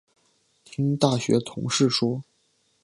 [0.63, 2.23] 听大学同事说